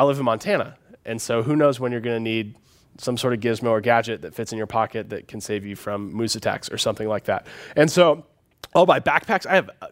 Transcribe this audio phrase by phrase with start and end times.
[0.00, 0.78] I live in Montana.
[1.04, 2.56] And so who knows when you're going to need
[2.96, 5.76] some sort of gizmo or gadget that fits in your pocket that can save you
[5.76, 7.46] from moose attacks or something like that.
[7.76, 8.24] And so
[8.74, 9.44] oh, I'll buy backpacks.
[9.44, 9.90] I have a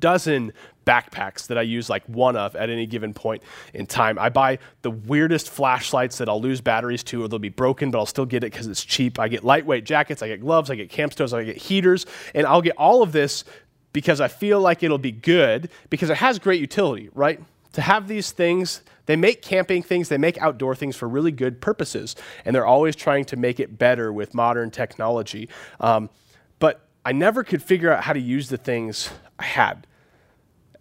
[0.00, 0.52] dozen
[0.84, 4.18] backpacks that I use like one of at any given point in time.
[4.18, 7.98] I buy the weirdest flashlights that I'll lose batteries to or they'll be broken, but
[7.98, 9.20] I'll still get it because it's cheap.
[9.20, 12.44] I get lightweight jackets, I get gloves, I get camp stoves, I get heaters, and
[12.44, 13.44] I'll get all of this
[13.92, 17.40] because I feel like it'll be good because it has great utility, right?
[17.74, 21.60] To have these things, they make camping things, they make outdoor things for really good
[21.60, 22.14] purposes,
[22.44, 25.48] and they're always trying to make it better with modern technology.
[25.80, 26.10] Um,
[26.58, 29.86] but I never could figure out how to use the things I had.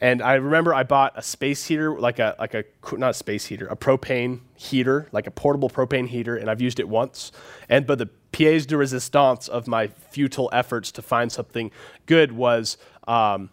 [0.01, 2.65] And I remember I bought a space heater, like a like a
[2.97, 6.79] not a space heater, a propane heater, like a portable propane heater, and I've used
[6.79, 7.31] it once.
[7.69, 11.71] And but the pièce de résistance of my futile efforts to find something
[12.05, 13.49] good was um,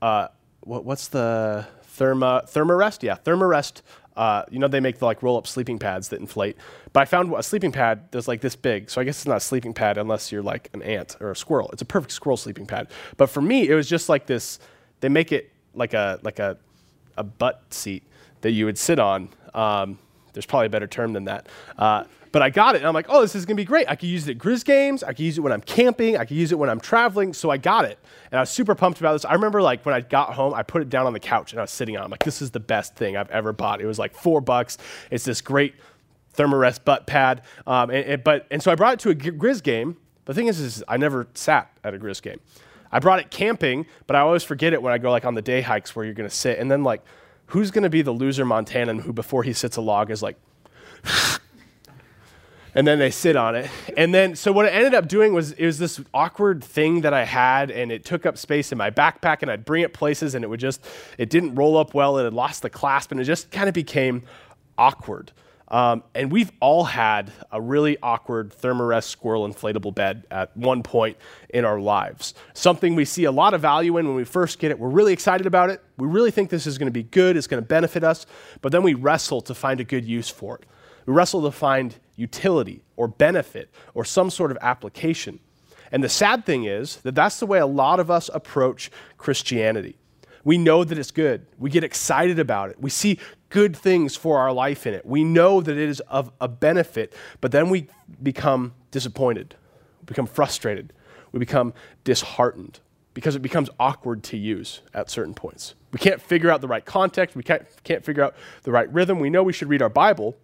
[0.00, 0.28] uh,
[0.60, 3.02] what, what's the therma thermarest?
[3.02, 3.82] Yeah, thermarest.
[4.16, 6.56] Uh, you know they make the like roll up sleeping pads that inflate.
[6.92, 9.38] But I found a sleeping pad that's like this big, so I guess it's not
[9.38, 11.68] a sleeping pad unless you're like an ant or a squirrel.
[11.72, 12.88] It's a perfect squirrel sleeping pad.
[13.16, 14.58] But for me, it was just like this.
[15.00, 16.56] They make it like a like a
[17.16, 18.04] a butt seat
[18.42, 19.28] that you would sit on.
[19.54, 19.98] Um,
[20.34, 21.48] there's probably a better term than that.
[21.78, 23.88] Uh, but I got it, and I'm like, oh, this is gonna be great.
[23.88, 25.02] I could use it at Griz games.
[25.02, 26.16] I could use it when I'm camping.
[26.16, 27.32] I could use it when I'm traveling.
[27.32, 27.98] So I got it,
[28.30, 29.24] and I was super pumped about this.
[29.24, 31.60] I remember like when I got home, I put it down on the couch and
[31.60, 32.02] I was sitting on.
[32.02, 32.04] it.
[32.06, 33.80] I'm like, this is the best thing I've ever bought.
[33.80, 34.78] It was like four bucks.
[35.10, 35.74] It's this great
[36.36, 37.42] Thermarest butt pad.
[37.66, 39.96] Um, and, and, but and so I brought it to a Griz game.
[40.24, 42.40] The thing is, is I never sat at a Griz game.
[42.90, 45.42] I brought it camping, but I always forget it when I go like on the
[45.42, 46.58] day hikes where you're to sit.
[46.58, 47.02] And then like,
[47.46, 50.36] who's going to be the loser Montanan who before he sits a log is like,
[52.74, 53.70] and then they sit on it.
[53.96, 57.14] And then, so what it ended up doing was it was this awkward thing that
[57.14, 60.34] I had, and it took up space in my backpack, and I'd bring it places,
[60.34, 60.84] and it would just,
[61.18, 63.74] it didn't roll up well, it had lost the clasp, and it just kind of
[63.74, 64.22] became
[64.76, 65.32] awkward.
[65.74, 71.16] Um, and we've all had a really awkward Thermarest squirrel inflatable bed at one point
[71.48, 72.34] in our lives.
[72.52, 74.78] Something we see a lot of value in when we first get it.
[74.78, 75.82] We're really excited about it.
[75.98, 78.24] We really think this is going to be good, it's going to benefit us,
[78.60, 80.66] but then we wrestle to find a good use for it.
[81.06, 85.40] We wrestle to find utility or benefit or some sort of application.
[85.90, 89.96] And the sad thing is that that's the way a lot of us approach Christianity.
[90.44, 91.46] We know that it's good.
[91.58, 92.80] We get excited about it.
[92.80, 93.18] We see
[93.54, 95.06] good things for our life in it.
[95.06, 97.86] We know that it is of a benefit, but then we
[98.20, 99.54] become disappointed,
[100.00, 100.92] we become frustrated,
[101.30, 101.72] we become
[102.02, 102.80] disheartened
[103.14, 105.76] because it becomes awkward to use at certain points.
[105.92, 108.34] We can't figure out the right context, we can't, can't figure out
[108.64, 109.20] the right rhythm.
[109.20, 110.36] We know we should read our Bible,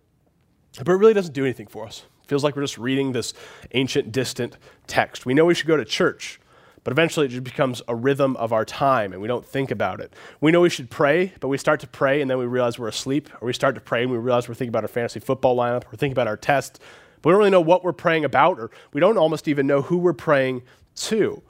[0.79, 2.05] but it really doesn't do anything for us.
[2.23, 3.35] It feels like we're just reading this
[3.73, 4.57] ancient, distant
[4.87, 5.27] text.
[5.27, 6.39] We know we should go to church,
[6.85, 10.01] but eventually it just becomes a rhythm of our time and we don't think about
[10.01, 10.13] it.
[10.41, 12.89] We know we should pray, but we start to pray and then we realize we're
[12.89, 15.57] asleep, or we start to pray and we realize we're thinking about our fantasy football
[15.57, 16.81] lineup, or thinking about our test,
[17.23, 19.83] but we don't really know what we're praying about, or we don't almost even know
[19.83, 20.63] who we're praying
[20.95, 21.43] to.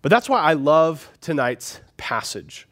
[0.00, 2.66] But that's why I love tonight's passage.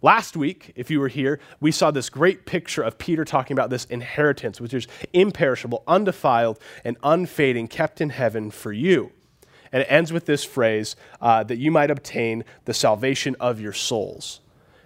[0.00, 3.68] Last week, if you were here, we saw this great picture of Peter talking about
[3.68, 9.10] this inheritance, which is imperishable, undefiled, and unfading, kept in heaven for you.
[9.72, 13.72] And it ends with this phrase uh, that you might obtain the salvation of your
[13.72, 14.40] souls.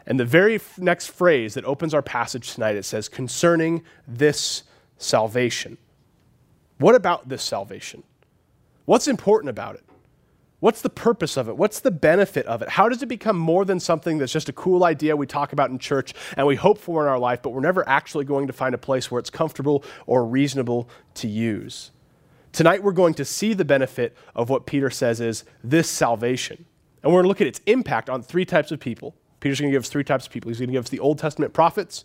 [0.07, 4.65] And the very next phrase that opens our passage tonight, it says, concerning this
[4.99, 5.79] salvation.
[6.79, 8.03] What about this salvation?
[8.85, 9.85] What's important about it?
[10.59, 11.57] What's the purpose of it?
[11.57, 12.69] What's the benefit of it?
[12.69, 15.71] How does it become more than something that's just a cool idea we talk about
[15.71, 18.53] in church and we hope for in our life, but we're never actually going to
[18.53, 21.91] find a place where it's comfortable or reasonable to use?
[22.53, 26.67] Tonight, we're going to see the benefit of what Peter says is this salvation.
[27.03, 29.15] And we're going to look at its impact on three types of people.
[29.41, 30.51] Peter's going to give us three types of people.
[30.51, 32.05] He's going to give us the Old Testament prophets.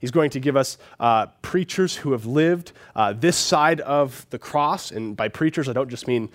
[0.00, 4.38] He's going to give us uh, preachers who have lived uh, this side of the
[4.38, 4.90] cross.
[4.90, 6.28] And by preachers, I don't just mean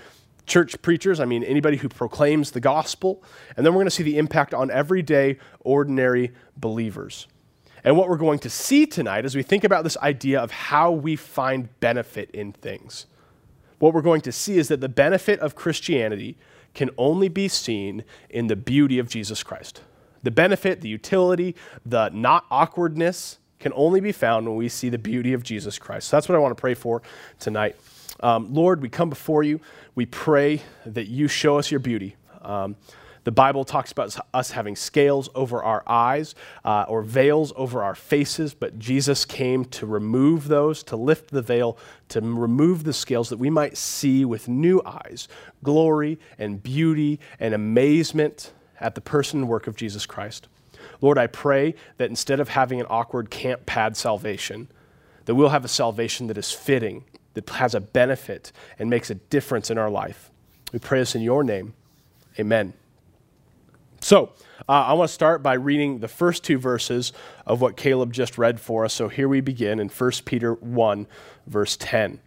[0.46, 3.22] church preachers, I mean anybody who proclaims the gospel.
[3.58, 7.28] And then we're going to see the impact on everyday, ordinary believers.
[7.84, 10.92] And what we're going to see tonight as we think about this idea of how
[10.92, 13.06] we find benefit in things
[13.80, 16.38] what we're going to see is that the benefit of Christianity
[16.74, 19.82] can only be seen in the beauty of Jesus Christ.
[20.22, 21.56] The benefit, the utility,
[21.86, 26.10] the not awkwardness can only be found when we see the beauty of Jesus Christ.
[26.10, 27.02] So that's what I want to pray for
[27.40, 27.76] tonight.
[28.22, 29.60] Um, Lord, we come before you.
[29.96, 32.16] We pray that you show us your beauty.
[32.42, 32.76] Um,
[33.24, 37.96] the Bible talks about us having scales over our eyes uh, or veils over our
[37.96, 41.78] faces, but Jesus came to remove those, to lift the veil,
[42.10, 45.28] to remove the scales that we might see with new eyes
[45.64, 50.48] glory and beauty and amazement at the person and work of Jesus Christ.
[51.02, 54.70] Lord, I pray that instead of having an awkward camp pad salvation,
[55.26, 59.16] that we'll have a salvation that is fitting, that has a benefit, and makes a
[59.16, 60.32] difference in our life.
[60.72, 61.74] We pray this in your name.
[62.40, 62.74] Amen.
[64.10, 64.32] So,
[64.68, 67.14] uh, I want to start by reading the first two verses
[67.46, 68.92] of what Caleb just read for us.
[68.92, 71.06] So, here we begin in 1 Peter 1,
[71.46, 72.20] verse 10.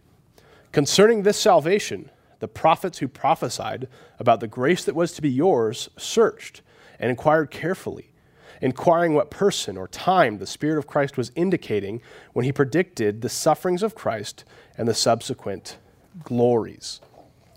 [0.71, 2.09] Concerning this salvation,
[2.39, 6.61] the prophets who prophesied about the grace that was to be yours searched
[7.01, 8.13] and inquired carefully,
[8.61, 12.01] inquiring what person or time the Spirit of Christ was indicating
[12.31, 14.45] when he predicted the sufferings of Christ
[14.77, 15.79] and the subsequent
[16.23, 17.01] glories.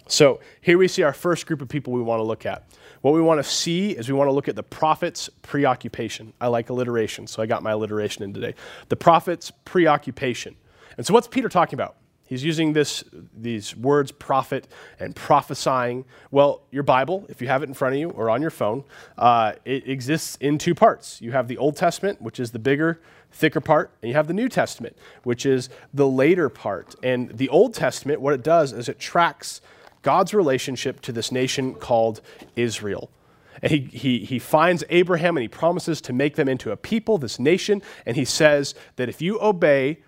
[0.09, 2.65] So here we see our first group of people we want to look at.
[3.03, 6.33] What we want to see is we want to look at the prophet's preoccupation.
[6.41, 8.55] I like alliteration, so I got my alliteration in today.
[8.89, 10.57] The prophet's preoccupation.
[10.97, 11.97] And so, what's Peter talking about?
[12.27, 13.05] He's using this,
[13.37, 14.67] these words, prophet
[14.99, 16.05] and prophesying.
[16.33, 18.83] Well, your Bible, if you have it in front of you or on your phone,
[19.17, 21.23] uh, it exists in two parts.
[21.23, 23.01] You have the Old Testament, which is the bigger,
[23.31, 26.97] thicker part, and you have the New Testament, which is the later part.
[27.01, 29.61] And the Old Testament, what it does is it tracks
[30.07, 32.21] God's relationship to this nation called
[32.55, 33.11] Israel.
[33.61, 37.19] And he, he, he finds Abraham and he promises to make them into a people,
[37.19, 39.99] this nation, and he says that if you obey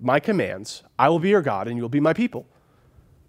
[0.00, 2.46] my commands, I will be your God and you will be my people.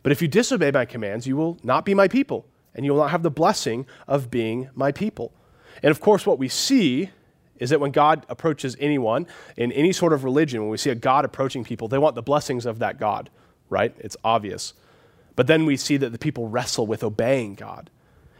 [0.01, 3.01] But if you disobey my commands, you will not be my people and you will
[3.01, 5.33] not have the blessing of being my people.
[5.83, 7.09] And of course, what we see
[7.59, 9.27] is that when God approaches anyone
[9.57, 12.21] in any sort of religion, when we see a God approaching people, they want the
[12.21, 13.29] blessings of that God,
[13.69, 13.93] right?
[13.99, 14.73] It's obvious.
[15.37, 17.89] But then we see that the people wrestle with obeying God.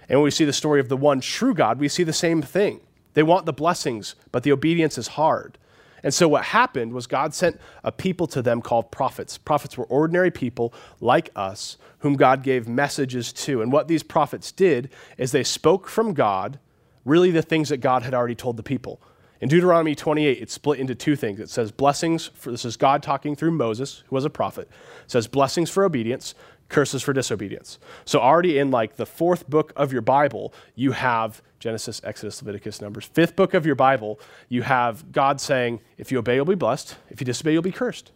[0.10, 2.42] And when we see the story of the one true God, we see the same
[2.42, 2.82] thing.
[3.14, 5.58] They want the blessings, but the obedience is hard.
[6.04, 9.38] And so what happened was God sent a people to them called prophets.
[9.38, 13.62] Prophets were ordinary people like us whom God gave messages to.
[13.62, 16.60] And what these prophets did is they spoke from God
[17.06, 19.00] really the things that God had already told the people.
[19.40, 21.40] In Deuteronomy 28, it's split into two things.
[21.40, 24.68] It says blessings for this is God talking through Moses, who was a prophet.
[25.06, 26.34] It says blessings for obedience,
[26.70, 27.80] curses for disobedience.
[28.06, 32.82] So already in like the fourth book of your Bible, you have Genesis, Exodus, Leviticus,
[32.82, 33.06] Numbers.
[33.06, 34.20] Fifth book of your Bible,
[34.50, 36.96] you have God saying, if you obey, you'll be blessed.
[37.10, 38.12] If you disobey, you'll be cursed.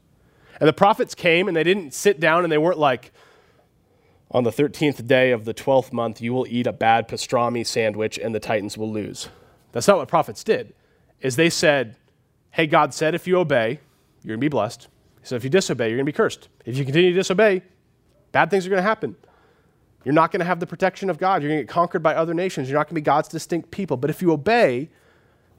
[0.60, 3.12] And the prophets came and they didn't sit down and they weren't like,
[4.34, 8.18] on the 13th day of the 12th month, you will eat a bad pastrami sandwich
[8.18, 9.28] and the Titans will lose.
[9.74, 10.74] That's not what prophets did.
[11.20, 11.98] Is they said,
[12.52, 13.80] hey, God said if you obey,
[14.24, 14.88] you're going to be blessed.
[15.24, 16.48] So if you disobey, you're going to be cursed.
[16.66, 17.62] If you continue to disobey,
[18.32, 19.16] bad things are going to happen.
[20.04, 21.42] You're not going to have the protection of God.
[21.42, 22.70] You're going to get conquered by other nations.
[22.70, 23.98] You're not going to be God's distinct people.
[23.98, 24.90] But if you obey,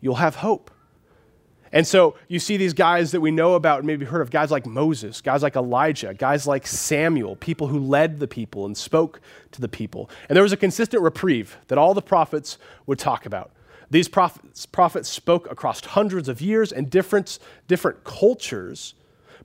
[0.01, 0.71] you'll have hope.
[1.75, 4.67] And so you see these guys that we know about, maybe heard of, guys like
[4.67, 9.21] Moses, guys like Elijah, guys like Samuel, people who led the people and spoke
[9.53, 10.11] to the people.
[10.29, 13.53] And there was a consistent reprieve that all the prophets would talk about.
[13.91, 17.39] These prophets, prophets spoke across hundreds of years and different,
[17.69, 18.95] different cultures,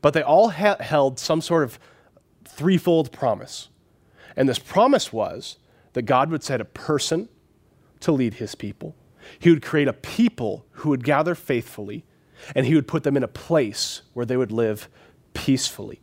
[0.02, 1.80] but they all ha- held some sort of
[2.58, 3.70] threefold promise.
[4.36, 5.58] And this promise was
[5.94, 7.30] that God would set a person
[8.02, 8.96] to lead his people.
[9.40, 12.04] He would create a people who would gather faithfully,
[12.56, 14.90] and he would put them in a place where they would live
[15.34, 16.02] peacefully.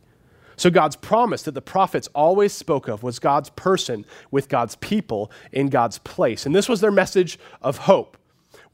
[0.57, 5.29] So, God's promise that the prophets always spoke of was God's person with God's people
[5.51, 6.45] in God's place.
[6.45, 8.17] And this was their message of hope.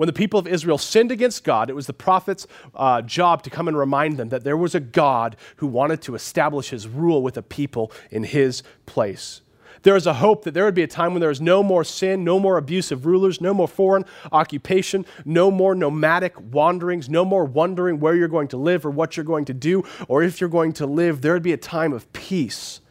[0.02, 3.52] When the people of Israel sinned against God, it was the prophet's uh, job to
[3.52, 7.22] come and remind them that there was a God who wanted to establish his rule
[7.22, 9.42] with a people in his place.
[9.84, 11.84] There is a hope that there would be a time when there is no more
[11.84, 17.46] sin, no more abusive rulers, no more foreign occupation, no more nomadic wanderings, no more
[17.46, 20.50] wondering where you're going to live or what you're going to do or if you're
[20.50, 21.22] going to live.
[21.22, 22.82] There would be a time of peace.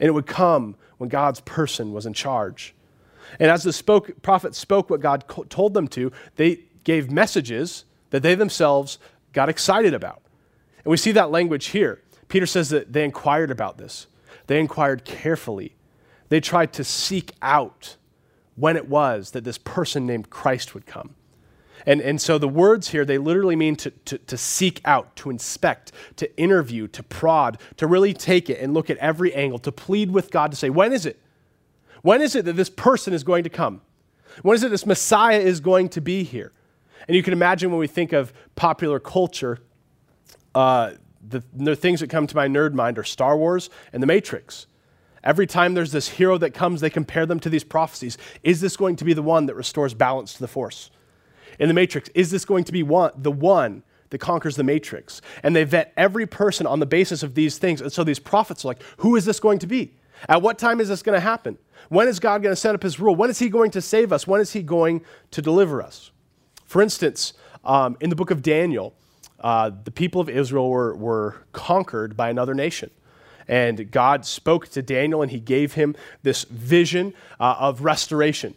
[0.00, 2.74] And it would come when God's person was in charge.
[3.38, 8.22] And as the spoke, prophet spoke what God told them to, they gave messages that
[8.22, 8.98] they themselves
[9.32, 10.22] got excited about.
[10.84, 12.02] And we see that language here.
[12.28, 14.06] Peter says that they inquired about this.
[14.46, 15.74] They inquired carefully.
[16.28, 17.96] They tried to seek out
[18.56, 21.14] when it was that this person named Christ would come.
[21.86, 25.30] And, and so the words here, they literally mean to, to, to, seek out, to
[25.30, 29.72] inspect, to interview, to prod, to really take it and look at every angle, to
[29.72, 31.20] plead with God to say, when is it?
[32.02, 33.80] When is it that this person is going to come?
[34.42, 36.52] When is it this Messiah is going to be here?
[37.06, 39.58] And you can imagine when we think of popular culture,
[40.54, 40.92] uh,
[41.26, 44.66] the, the things that come to my nerd mind are Star Wars and The Matrix.
[45.24, 48.16] Every time there's this hero that comes, they compare them to these prophecies.
[48.42, 50.90] Is this going to be the one that restores balance to the force?
[51.58, 55.20] In the Matrix, is this going to be one, the one that conquers the Matrix?
[55.42, 57.80] And they vet every person on the basis of these things.
[57.80, 59.94] And so these prophets are like, who is this going to be?
[60.28, 61.58] At what time is this going to happen?
[61.88, 63.14] When is God going to set up his rule?
[63.14, 64.26] When is he going to save us?
[64.26, 66.10] When is he going to deliver us?
[66.64, 67.32] For instance,
[67.64, 68.94] um, in the book of Daniel,
[69.40, 72.90] uh, the people of Israel were, were conquered by another nation.
[73.46, 78.54] And God spoke to Daniel and he gave him this vision uh, of restoration.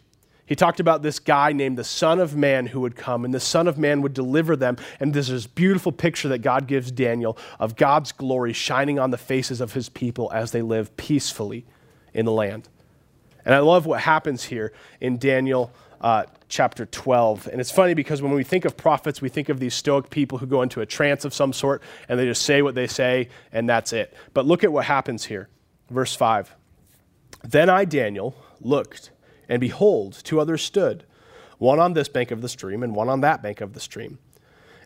[0.52, 3.40] He talked about this guy named the Son of Man who would come, and the
[3.40, 4.76] Son of Man would deliver them.
[5.00, 9.18] And there's this beautiful picture that God gives Daniel of God's glory shining on the
[9.18, 11.64] faces of his people as they live peacefully
[12.14, 12.68] in the land.
[13.46, 17.48] And I love what happens here in Daniel uh, chapter 12.
[17.48, 20.38] And it's funny because when we think of prophets, we think of these stoic people
[20.40, 23.30] who go into a trance of some sort and they just say what they say
[23.54, 24.14] and that's it.
[24.34, 25.48] But look at what happens here.
[25.90, 26.54] Verse 5.
[27.42, 29.12] Then I, Daniel, looked,
[29.52, 31.04] and behold, two others stood,
[31.58, 34.18] one on this bank of the stream and one on that bank of the stream.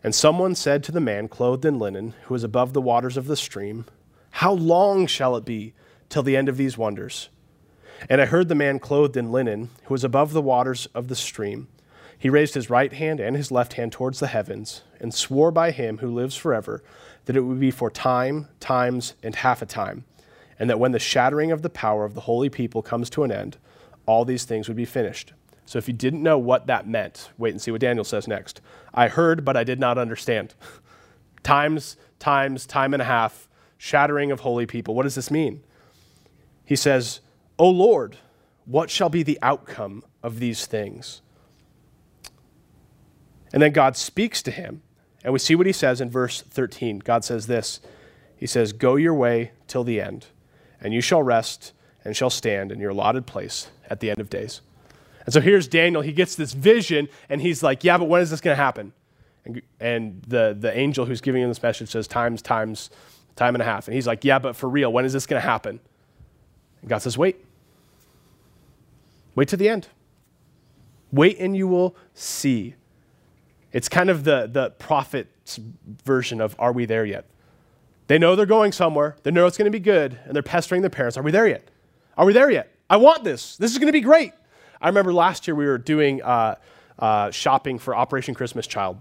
[0.02, 3.28] And someone said to the man clothed in linen, who was above the waters of
[3.28, 3.84] the stream,
[4.32, 5.72] How long shall it be
[6.08, 7.28] till the end of these wonders?
[8.10, 11.14] And I heard the man clothed in linen, who was above the waters of the
[11.14, 11.68] stream.
[12.18, 15.70] He raised his right hand and his left hand towards the heavens, and swore by
[15.70, 16.82] him who lives forever
[17.26, 20.04] that it would be for time, times, and half a time,
[20.58, 23.30] and that when the shattering of the power of the holy people comes to an
[23.30, 23.58] end,
[24.06, 25.32] all these things would be finished.
[25.66, 28.60] So if you didn't know what that meant, wait and see what Daniel says next.
[28.94, 30.54] I heard, but I did not understand.
[31.42, 34.94] times, times, time and a half, shattering of holy people.
[34.94, 35.62] What does this mean?
[36.64, 37.20] He says,
[37.58, 38.16] O Lord,
[38.64, 41.20] what shall be the outcome of these things?
[43.52, 44.82] And then God speaks to him,
[45.24, 47.00] and we see what he says in verse 13.
[47.00, 47.80] God says this
[48.36, 50.26] He says, Go your way till the end,
[50.80, 51.72] and you shall rest
[52.04, 54.60] and shall stand in your allotted place at the end of days.
[55.24, 56.02] And so here's Daniel.
[56.02, 58.92] He gets this vision, and he's like, Yeah, but when is this going to happen?
[59.44, 62.90] And, and the, the angel who's giving him this message says, Times, times,
[63.34, 63.88] time and a half.
[63.88, 65.80] And he's like, Yeah, but for real, when is this going to happen?
[66.80, 67.44] And God says, Wait.
[69.34, 69.88] Wait to the end.
[71.12, 72.74] Wait and you will see.
[73.72, 75.58] It's kind of the, the prophet's
[76.04, 77.26] version of Are we there yet?
[78.06, 80.82] They know they're going somewhere, they know it's going to be good, and they're pestering
[80.82, 81.16] their parents.
[81.16, 81.68] Are we there yet?
[82.16, 82.72] Are we there yet?
[82.88, 83.56] I want this.
[83.56, 84.32] This is going to be great.
[84.80, 86.54] I remember last year we were doing uh,
[86.98, 89.00] uh, shopping for Operation Christmas Child.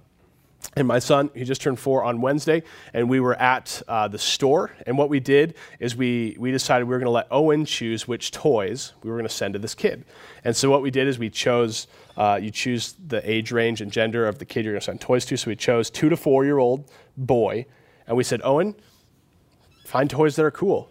[0.76, 2.64] And my son, he just turned four on Wednesday,
[2.94, 4.72] and we were at uh, the store.
[4.88, 8.08] And what we did is we, we decided we were going to let Owen choose
[8.08, 10.06] which toys we were going to send to this kid.
[10.44, 11.86] And so what we did is we chose,
[12.18, 15.02] uh, you choose the age range and gender of the kid you're going to send
[15.02, 15.38] toys to.
[15.38, 17.68] So we chose two to four year old boy,
[18.08, 18.74] and we said, Owen,
[19.86, 20.90] find toys that are cool.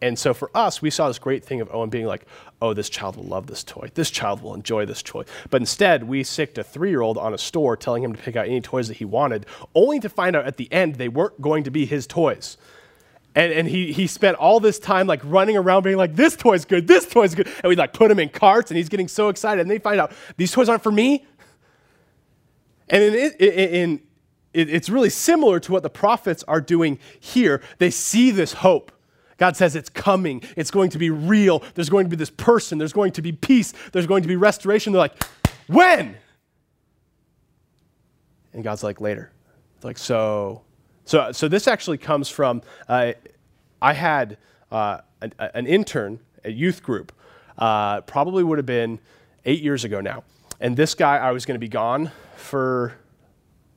[0.00, 2.24] And so for us, we saw this great thing of Owen being like,
[2.62, 3.90] oh, this child will love this toy.
[3.94, 5.24] This child will enjoy this toy.
[5.50, 8.36] But instead, we sicked a three year old on a store telling him to pick
[8.36, 11.40] out any toys that he wanted, only to find out at the end they weren't
[11.40, 12.56] going to be his toys.
[13.34, 16.64] And, and he, he spent all this time like running around being like, this toy's
[16.64, 17.46] good, this toy's good.
[17.46, 19.60] And we like put him in carts and he's getting so excited.
[19.60, 21.26] And they find out these toys aren't for me.
[22.88, 24.00] And in, in,
[24.54, 27.62] in, it's really similar to what the prophets are doing here.
[27.78, 28.92] They see this hope
[29.38, 30.42] God says it's coming.
[30.56, 31.62] It's going to be real.
[31.74, 32.76] There's going to be this person.
[32.76, 33.72] There's going to be peace.
[33.92, 34.92] There's going to be restoration.
[34.92, 35.24] They're like,
[35.68, 36.16] when?
[38.52, 39.30] And God's like, later.
[39.76, 40.62] It's like, so.
[41.04, 43.12] So, so this actually comes from, uh,
[43.80, 44.36] I had
[44.70, 47.12] uh, an, an, intern at youth group,
[47.56, 48.98] uh, probably would have been
[49.46, 50.24] eight years ago now.
[50.60, 52.94] And this guy, I was going to be gone for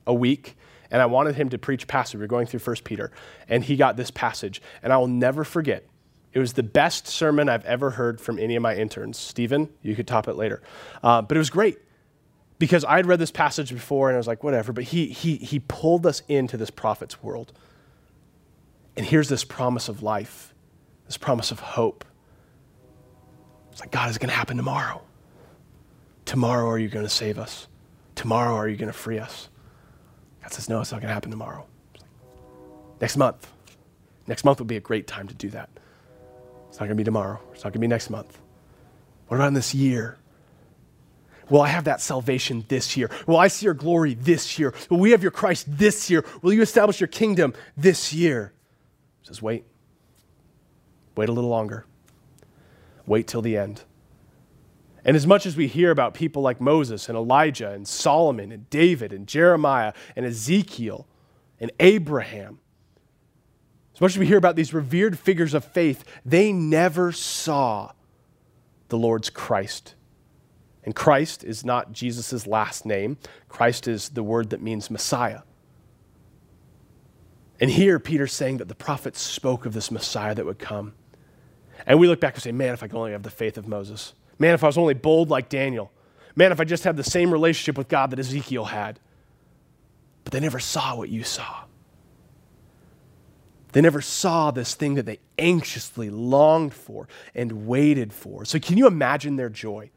[0.06, 0.56] a week
[0.92, 2.14] and I wanted him to preach passage.
[2.14, 3.10] We were going through 1 Peter,
[3.48, 5.84] and he got this passage, and I will never forget.
[6.32, 9.18] It was the best sermon I've ever heard from any of my interns.
[9.18, 10.62] Stephen, you could top it later.
[11.02, 11.78] Uh, but it was great
[12.58, 14.72] because I'd read this passage before and I was like, whatever.
[14.72, 17.52] But he, he, he pulled us into this prophet's world.
[18.96, 20.54] And here's this promise of life,
[21.06, 22.04] this promise of hope.
[23.72, 25.02] It's like, God, is going to happen tomorrow.
[26.24, 27.66] Tomorrow, are you going to save us?
[28.14, 29.48] Tomorrow, are you going to free us?
[30.42, 31.66] God says, No, it's not going to happen tomorrow.
[31.94, 32.02] Like,
[33.00, 33.50] next month.
[34.26, 35.68] Next month would be a great time to do that.
[36.68, 37.40] It's not going to be tomorrow.
[37.52, 38.38] It's not going to be next month.
[39.28, 40.18] What about in this year?
[41.50, 43.10] Will I have that salvation this year?
[43.26, 44.72] Will I see your glory this year?
[44.88, 46.24] Will we have your Christ this year?
[46.40, 48.52] Will you establish your kingdom this year?
[49.20, 49.64] He says, wait.
[51.14, 51.84] Wait a little longer.
[53.06, 53.82] Wait till the end.
[55.04, 58.70] And as much as we hear about people like Moses and Elijah and Solomon and
[58.70, 61.08] David and Jeremiah and Ezekiel
[61.58, 62.60] and Abraham,
[63.94, 67.92] as much as we hear about these revered figures of faith, they never saw
[68.88, 69.94] the Lord's Christ.
[70.84, 73.18] And Christ is not Jesus' last name,
[73.48, 75.42] Christ is the word that means Messiah.
[77.60, 80.94] And here, Peter's saying that the prophets spoke of this Messiah that would come.
[81.86, 83.68] And we look back and say, man, if I could only have the faith of
[83.68, 84.14] Moses.
[84.42, 85.92] Man, if I was only bold like Daniel.
[86.34, 88.98] Man, if I just had the same relationship with God that Ezekiel had.
[90.24, 91.62] But they never saw what you saw.
[93.70, 97.06] They never saw this thing that they anxiously longed for
[97.36, 98.44] and waited for.
[98.44, 99.90] So, can you imagine their joy?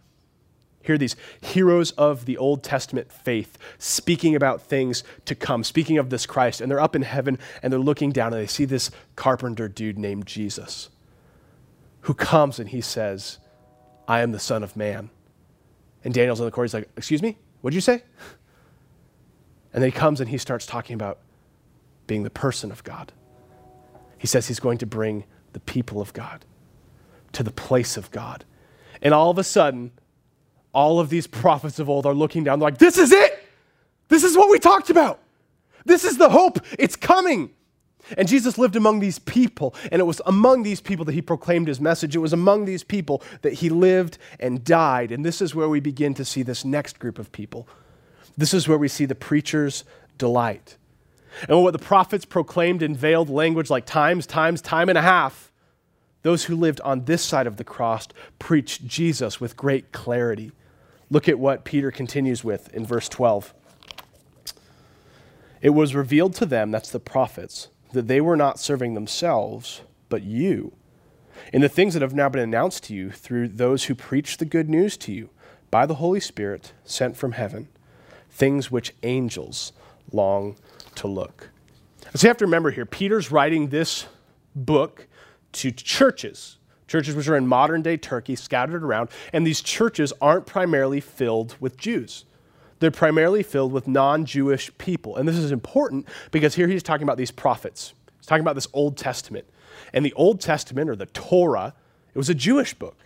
[0.83, 6.11] Here these heroes of the Old Testament faith speaking about things to come, speaking of
[6.11, 8.91] this Christ, and they're up in heaven and they're looking down and they see this
[9.15, 10.89] carpenter dude named Jesus
[12.01, 13.39] who comes and he says,
[14.07, 15.09] I am the Son of Man.
[16.03, 17.37] And Daniel's in the court, he's like, Excuse me?
[17.61, 18.03] What'd you say?
[19.73, 21.19] And then he comes and he starts talking about
[22.07, 23.11] being the person of God.
[24.17, 26.45] He says he's going to bring the people of God
[27.33, 28.45] to the place of God.
[29.01, 29.91] And all of a sudden,
[30.73, 33.39] all of these prophets of old are looking down, they're like, This is it!
[34.07, 35.19] This is what we talked about.
[35.85, 36.59] This is the hope.
[36.77, 37.51] It's coming.
[38.17, 41.67] And Jesus lived among these people, and it was among these people that he proclaimed
[41.67, 42.15] his message.
[42.15, 45.11] It was among these people that he lived and died.
[45.11, 47.67] And this is where we begin to see this next group of people.
[48.37, 49.83] This is where we see the preacher's
[50.17, 50.77] delight.
[51.49, 55.51] And what the prophets proclaimed in veiled language like times, times, time and a half,
[56.21, 58.07] those who lived on this side of the cross
[58.39, 60.51] preached Jesus with great clarity.
[61.09, 63.53] Look at what Peter continues with in verse 12.
[65.61, 70.23] It was revealed to them, that's the prophets, that they were not serving themselves, but
[70.23, 70.73] you,
[71.51, 74.45] in the things that have now been announced to you through those who preach the
[74.45, 75.29] good news to you
[75.71, 77.67] by the Holy Spirit sent from heaven,
[78.29, 79.73] things which angels
[80.11, 80.55] long
[80.95, 81.49] to look.
[82.13, 84.05] So you have to remember here, Peter's writing this
[84.55, 85.07] book
[85.53, 90.45] to churches churches which are in modern day Turkey, scattered around, and these churches aren't
[90.45, 92.25] primarily filled with Jews.
[92.85, 95.15] They're primarily filled with non Jewish people.
[95.15, 97.95] And this is important because here he's talking about these prophets.
[98.19, 99.47] He's talking about this Old Testament.
[99.91, 101.73] And the Old Testament, or the Torah,
[102.13, 102.99] it was a Jewish book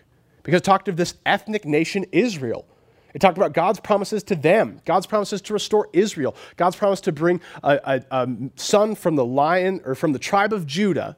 [0.44, 2.66] because it talked of this ethnic nation, Israel.
[3.14, 7.14] It talked about God's promises to them, God's promises to restore Israel, God's promise to
[7.14, 7.80] bring a,
[8.12, 11.16] a, a son from the lion or from the tribe of Judah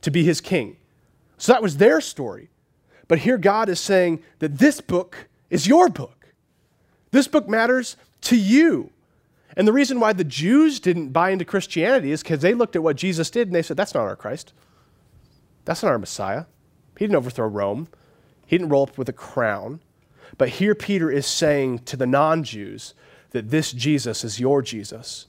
[0.00, 0.78] to be his king.
[1.36, 2.48] So that was their story.
[3.06, 6.17] But here God is saying that this book is your book.
[7.10, 8.90] This book matters to you.
[9.56, 12.82] And the reason why the Jews didn't buy into Christianity is because they looked at
[12.82, 14.52] what Jesus did and they said, that's not our Christ.
[15.64, 16.44] That's not our Messiah.
[16.96, 17.88] He didn't overthrow Rome,
[18.46, 19.80] he didn't roll up with a crown.
[20.36, 22.94] But here Peter is saying to the non Jews
[23.30, 25.26] that this Jesus is your Jesus.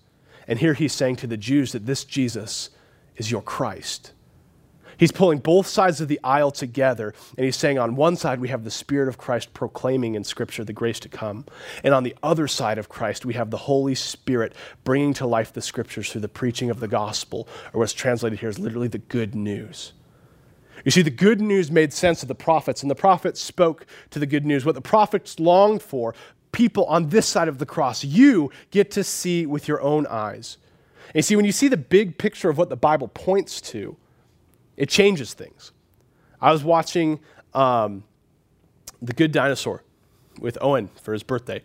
[0.48, 2.70] And here he's saying to the Jews that this Jesus
[3.16, 4.14] is your Christ.
[5.00, 8.50] He's pulling both sides of the aisle together, and he's saying on one side we
[8.50, 11.46] have the Spirit of Christ proclaiming in Scripture the grace to come,
[11.86, 15.54] and on the other side of Christ we have the Holy Spirit bringing to life
[15.54, 18.98] the Scriptures through the preaching of the gospel, or what's translated here is literally the
[18.98, 19.94] good news.
[20.84, 24.20] You see, the good news made sense of the prophets, and the prophets spoke to
[24.20, 24.66] the good news.
[24.66, 26.14] What the prophets longed for,
[26.52, 30.58] people on this side of the cross, you get to see with your own eyes.
[31.08, 33.96] And you see, when you see the big picture of what the Bible points to,
[34.80, 35.74] it changes things.
[36.42, 37.20] I was watching
[37.54, 38.04] um,
[39.02, 39.84] The Good Dinosaur
[40.40, 41.62] with Owen for his birthday.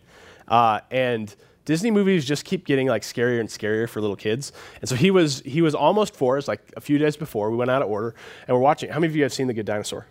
[0.47, 4.51] Uh, and Disney movies just keep getting like scarier and scarier for little kids.
[4.81, 6.37] And so he was he was almost four.
[6.37, 8.13] It's like a few days before we went out of order,
[8.47, 8.89] and we're watching.
[8.89, 10.05] How many of you have seen The Good Dinosaur?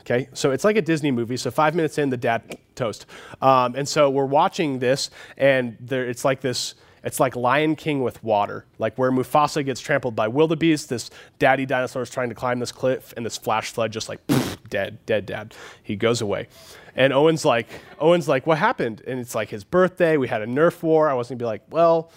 [0.00, 1.36] Okay, so it's like a Disney movie.
[1.36, 3.06] So five minutes in, the dad toast,
[3.40, 6.74] um, and so we're watching this, and there, it's like this
[7.08, 10.90] it's like Lion King with water, like where Mufasa gets trampled by wildebeest.
[10.90, 14.24] This daddy dinosaur is trying to climb this cliff, and this flash flood just like
[14.26, 15.54] poof, dead, dead, dad.
[15.82, 16.48] He goes away,
[16.94, 17.66] and Owen's like,
[17.98, 19.02] Owen's like, what happened?
[19.06, 20.18] And it's like his birthday.
[20.18, 21.08] We had a Nerf war.
[21.08, 22.10] I wasn't gonna be like, well,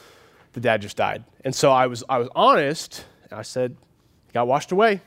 [0.54, 1.23] the dad just died.
[1.45, 3.06] And so I was, I was honest.
[3.30, 3.77] And I said,
[4.34, 4.99] got washed away.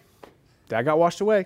[0.68, 1.44] Dad got washed away.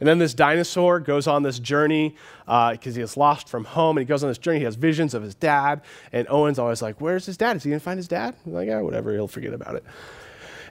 [0.00, 3.96] And then this dinosaur goes on this journey because uh, he is lost from home,
[3.96, 4.58] and he goes on this journey.
[4.58, 5.82] He has visions of his dad,
[6.12, 7.56] and Owen's always like, "Where's his dad?
[7.56, 9.12] Is he gonna find his dad?" I'm like, "Yeah, whatever.
[9.12, 9.84] He'll forget about it."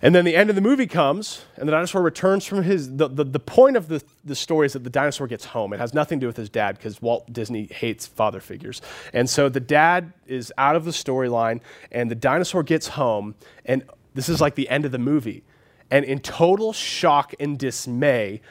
[0.02, 2.96] And then the end of the movie comes, and the dinosaur returns from his.
[2.96, 5.74] The, the, the point of the, the story is that the dinosaur gets home.
[5.74, 8.82] It has nothing to do with his dad because Walt Disney hates father figures.
[9.14, 11.62] And so the dad is out of the storyline,
[11.92, 13.36] and the dinosaur gets home,
[13.66, 13.84] and
[14.14, 15.44] this is like the end of the movie.
[15.90, 18.42] And in total shock and dismay,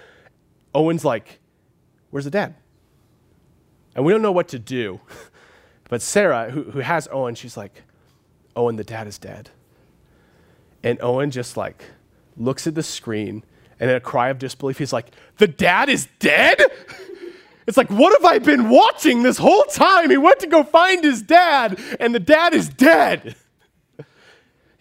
[0.74, 1.40] Owen's like,
[2.10, 2.54] Where's the dad?
[3.94, 5.00] And we don't know what to do.
[5.90, 7.82] But Sarah, who, who has Owen, she's like,
[8.56, 9.50] Owen, the dad is dead.
[10.82, 11.84] And Owen just like
[12.36, 13.44] looks at the screen
[13.78, 15.08] and in a cry of disbelief, he's like,
[15.38, 16.60] The dad is dead?
[17.66, 20.10] It's like, what have I been watching this whole time?
[20.10, 23.36] He went to go find his dad, and the dad is dead.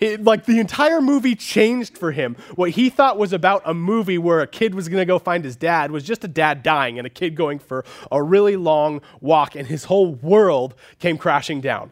[0.03, 2.35] It, like the entire movie changed for him.
[2.55, 5.45] What he thought was about a movie where a kid was going to go find
[5.45, 8.99] his dad was just a dad dying and a kid going for a really long
[9.21, 11.89] walk, and his whole world came crashing down.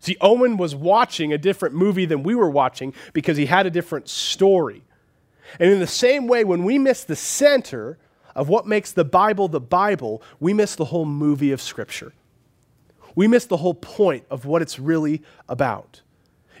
[0.00, 3.70] See, Owen was watching a different movie than we were watching because he had a
[3.70, 4.82] different story.
[5.60, 7.98] And in the same way, when we miss the center
[8.34, 12.14] of what makes the Bible the Bible, we miss the whole movie of Scripture.
[13.14, 16.01] We miss the whole point of what it's really about.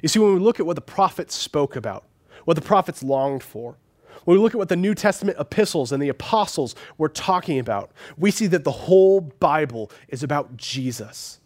[0.02, 2.04] You see, when we look at what the prophets spoke about,
[2.44, 3.76] what the prophets longed for,
[4.24, 7.92] when we look at what the New Testament epistles and the apostles were talking about,
[8.16, 11.40] we see that the whole Bible is about Jesus.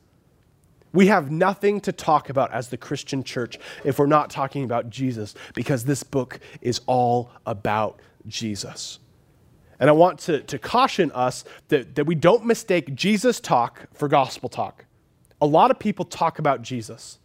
[0.93, 4.91] We have nothing to talk about as the Christian church if we're not talking about
[4.91, 8.99] Jesus, because this book is all about Jesus.
[9.79, 14.09] And I want to, to caution us that, that we don't mistake Jesus talk for
[14.09, 14.87] gospel talk.
[15.41, 17.19] A lot of people talk about Jesus.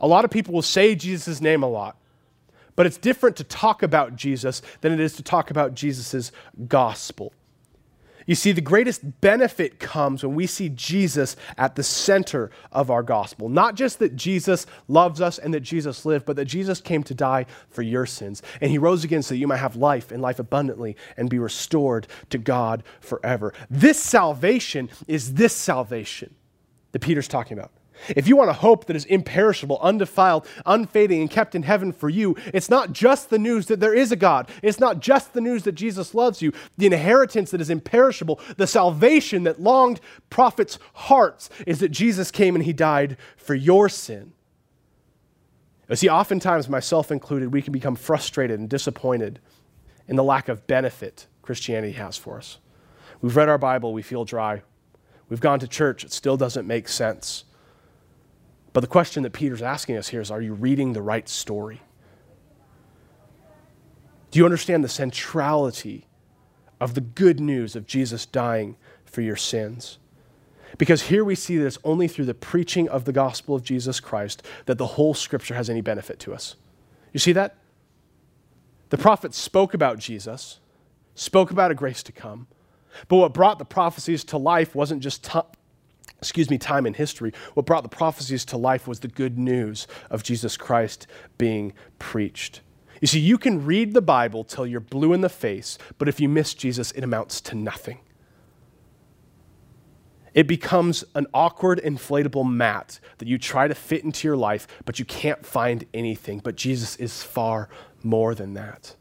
[0.00, 1.96] A lot of people will say Jesus' name a lot.
[2.74, 6.30] But it's different to talk about Jesus than it is to talk about Jesus'
[6.68, 7.32] gospel.
[8.26, 13.04] You see, the greatest benefit comes when we see Jesus at the center of our
[13.04, 13.48] gospel.
[13.48, 17.14] Not just that Jesus loves us and that Jesus lived, but that Jesus came to
[17.14, 18.42] die for your sins.
[18.60, 21.38] And he rose again so that you might have life and life abundantly and be
[21.38, 23.54] restored to God forever.
[23.70, 26.34] This salvation is this salvation
[26.90, 27.70] that Peter's talking about.
[28.08, 32.08] If you want a hope that is imperishable, undefiled, unfading, and kept in heaven for
[32.08, 34.48] you, it's not just the news that there is a God.
[34.62, 36.52] It's not just the news that Jesus loves you.
[36.76, 42.54] The inheritance that is imperishable, the salvation that longed prophets' hearts, is that Jesus came
[42.54, 44.32] and he died for your sin.
[45.88, 49.38] You see, oftentimes, myself included, we can become frustrated and disappointed
[50.08, 52.58] in the lack of benefit Christianity has for us.
[53.20, 54.62] We've read our Bible, we feel dry.
[55.28, 57.44] We've gone to church, it still doesn't make sense.
[58.76, 61.80] But the question that Peter's asking us here is are you reading the right story?
[64.30, 66.04] Do you understand the centrality
[66.78, 69.96] of the good news of Jesus dying for your sins?
[70.76, 73.98] Because here we see that it's only through the preaching of the gospel of Jesus
[73.98, 76.56] Christ that the whole scripture has any benefit to us.
[77.14, 77.56] You see that?
[78.90, 80.60] The prophets spoke about Jesus,
[81.14, 82.46] spoke about a grace to come,
[83.08, 85.40] but what brought the prophecies to life wasn't just t-
[86.20, 87.32] excuse me, time in history.
[87.54, 91.06] What brought the prophecies to life was the good news of Jesus Christ
[91.38, 92.60] being preached.
[93.00, 96.20] You see, you can read the Bible till you're blue in the face, but if
[96.20, 98.00] you miss Jesus, it amounts to nothing.
[100.32, 104.98] It becomes an awkward, inflatable mat that you try to fit into your life, but
[104.98, 106.40] you can't find anything.
[106.40, 107.68] But Jesus is far
[108.02, 108.96] more than that.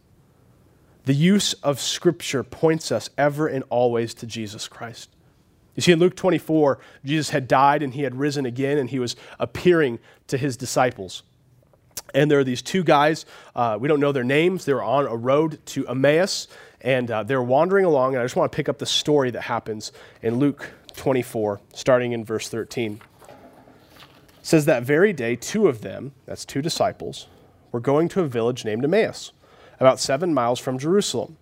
[1.03, 5.14] The use of Scripture points us ever and always to Jesus Christ.
[5.75, 8.99] You see, in Luke 24, Jesus had died and he had risen again, and he
[8.99, 11.23] was appearing to his disciples.
[12.13, 14.63] And there are these two guys, uh, we don't know their names.
[14.63, 16.47] they're on a road to Emmaus,
[16.79, 18.13] and uh, they're wandering along.
[18.13, 22.13] And I just want to pick up the story that happens in Luke 24, starting
[22.13, 23.01] in verse 13.
[23.27, 23.31] It
[24.41, 27.27] says that very day, two of them, that's two disciples,
[27.71, 29.33] were going to a village named Emmaus,
[29.79, 31.35] about seven miles from Jerusalem.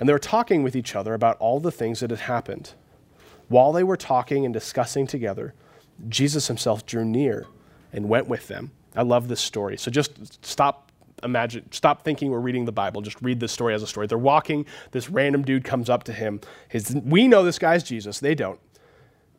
[0.00, 2.72] And they were talking with each other about all the things that had happened.
[3.48, 5.54] While they were talking and discussing together,
[6.08, 7.46] Jesus himself drew near
[7.92, 8.70] and went with them.
[8.94, 9.76] I love this story.
[9.78, 10.88] So just stop
[11.22, 13.00] imagine stop thinking we're reading the Bible.
[13.00, 14.06] Just read this story as a story.
[14.06, 16.40] They're walking, this random dude comes up to him.
[16.68, 18.60] His, we know this guy's Jesus, they don't.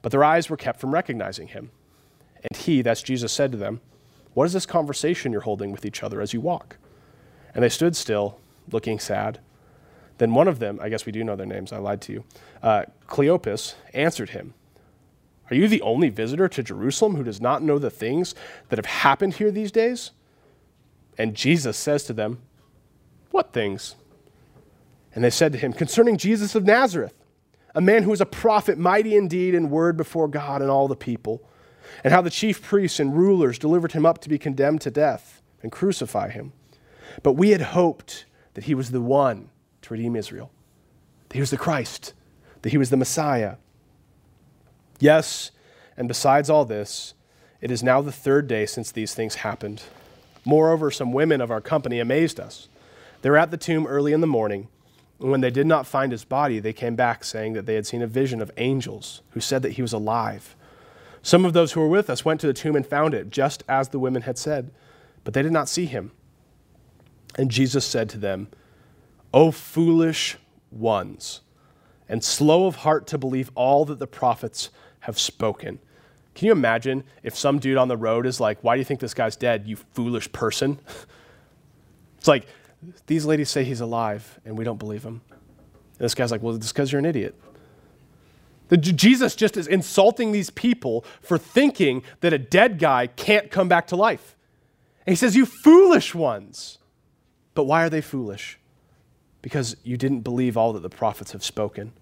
[0.01, 1.71] But their eyes were kept from recognizing him.
[2.43, 3.81] And he, that's Jesus, said to them,
[4.33, 6.77] What is this conversation you're holding with each other as you walk?
[7.53, 8.39] And they stood still,
[8.71, 9.39] looking sad.
[10.19, 12.23] Then one of them, I guess we do know their names, I lied to you,
[12.61, 14.53] uh, Cleopas, answered him,
[15.49, 18.35] Are you the only visitor to Jerusalem who does not know the things
[18.67, 20.11] that have happened here these days?
[21.17, 22.39] And Jesus says to them,
[23.31, 23.95] What things?
[25.15, 27.13] And they said to him, Concerning Jesus of Nazareth,
[27.73, 30.97] a man who was a prophet, mighty indeed in word before God and all the
[30.97, 31.41] people,
[32.03, 35.41] and how the chief priests and rulers delivered him up to be condemned to death
[35.63, 36.51] and crucify him.
[37.23, 39.49] But we had hoped that he was the one
[39.81, 40.51] to redeem Israel,
[41.27, 42.13] that he was the Christ,
[42.61, 43.55] that he was the Messiah.
[44.99, 45.51] Yes,
[45.95, 47.13] and besides all this,
[47.61, 49.83] it is now the third day since these things happened.
[50.45, 52.67] Moreover, some women of our company amazed us.
[53.21, 54.69] They were at the tomb early in the morning,
[55.19, 57.85] and when they did not find his body, they came back saying that they had
[57.85, 60.55] seen a vision of angels who said that he was alive.
[61.21, 63.63] Some of those who were with us went to the tomb and found it, just
[63.67, 64.71] as the women had said,
[65.25, 66.11] but they did not see him.
[67.37, 68.47] And Jesus said to them,
[69.33, 70.37] O foolish
[70.71, 71.41] ones,
[72.07, 74.69] and slow of heart to believe all that the prophets
[75.01, 75.79] have spoken.
[76.35, 78.99] Can you imagine if some dude on the road is like, Why do you think
[78.99, 80.79] this guy's dead, you foolish person?
[82.17, 82.47] it's like,
[83.07, 85.21] These ladies say he's alive, and we don't believe him.
[85.29, 87.35] And this guy's like, Well, it's because you're an idiot.
[88.69, 93.67] The, Jesus just is insulting these people for thinking that a dead guy can't come
[93.67, 94.35] back to life.
[95.05, 96.77] And he says, You foolish ones.
[97.55, 98.58] But why are they foolish?
[99.41, 101.93] Because you didn't believe all that the prophets have spoken.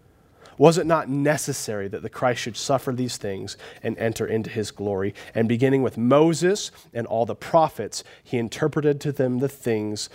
[0.57, 4.71] Was it not necessary that the Christ should suffer these things and enter into his
[4.71, 5.13] glory?
[5.35, 10.09] And beginning with Moses and all the prophets, he interpreted to them the things,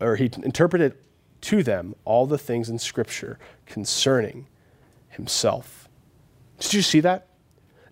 [0.00, 0.94] or he interpreted
[1.42, 4.46] to them all the things in Scripture concerning
[5.08, 5.88] himself.
[6.60, 7.26] Did you see that?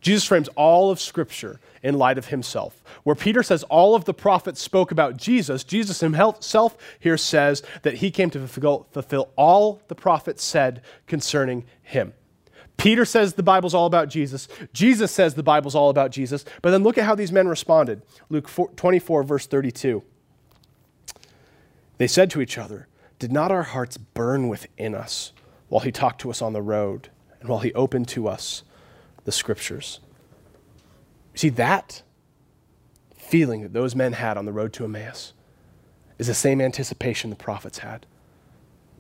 [0.01, 2.83] Jesus frames all of Scripture in light of himself.
[3.03, 7.95] Where Peter says all of the prophets spoke about Jesus, Jesus himself here says that
[7.95, 12.15] he came to fulfill, all the prophets said concerning him.
[12.77, 14.49] Peter says the Bible's all about Jesus.
[14.73, 16.45] Jesus says the Bible's all about Jesus.
[16.63, 18.03] But then look at how these men responded.
[18.29, 20.03] Luke 24, verse 32.
[21.99, 25.33] They said to each other, Did not our hearts burn within us
[25.69, 27.09] while he talked to us on the road
[27.41, 28.63] and while he opened to us
[29.25, 30.01] the scriptures.
[31.35, 32.03] See, that
[33.17, 35.33] feeling that those men had on the road to Emmaus
[36.19, 38.07] is the same anticipation the prophets had.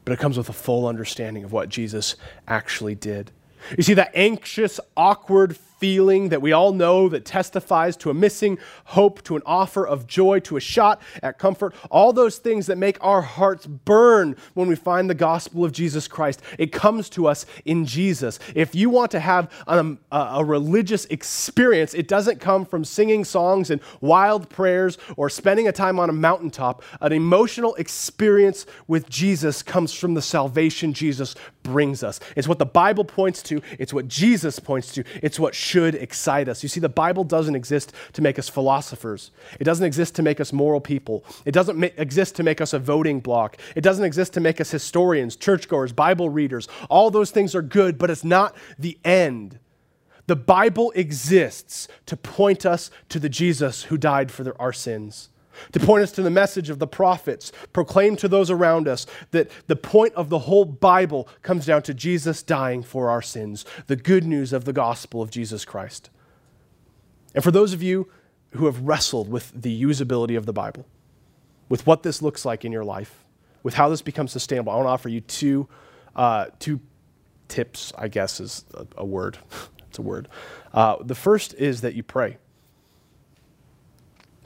[0.04, 2.16] But it comes with a full understanding of what Jesus
[2.48, 3.30] actually did.
[3.76, 8.56] You see, that anxious, awkward feeling that we all know that testifies to a missing
[8.84, 12.78] hope, to an offer of joy, to a shot at comfort, all those things that
[12.78, 16.40] make our hearts burn when we find the gospel of Jesus Christ.
[16.56, 18.38] It comes to us in Jesus.
[18.54, 23.24] If you want to have um, a, a religious experience, it doesn't come from singing
[23.24, 26.84] songs and wild prayers or spending a time on a mountaintop.
[27.00, 32.20] An emotional experience with Jesus comes from the salvation Jesus brings us.
[32.36, 36.48] It's what the Bible points to, it's what Jesus points to, it's what should excite
[36.48, 36.62] us.
[36.62, 40.38] You see, the Bible doesn't exist to make us philosophers, it doesn't exist to make
[40.38, 44.04] us moral people, it doesn't ma- exist to make us a voting bloc, it doesn't
[44.04, 46.68] exist to make us historians, churchgoers, Bible readers.
[46.90, 49.58] All those things are good, but it's not the end.
[50.26, 55.30] The Bible exists to point us to the Jesus who died for our sins
[55.72, 59.50] to point us to the message of the prophets, proclaim to those around us that
[59.66, 63.96] the point of the whole Bible comes down to Jesus dying for our sins, the
[63.96, 66.10] good news of the gospel of Jesus Christ.
[67.34, 68.08] And for those of you
[68.50, 70.86] who have wrestled with the usability of the Bible,
[71.68, 73.24] with what this looks like in your life,
[73.62, 75.68] with how this becomes sustainable, I want to offer you two,
[76.14, 76.80] uh, two
[77.48, 79.38] tips, I guess is a, a word.
[79.88, 80.28] it's a word.
[80.72, 82.38] Uh, the first is that you pray.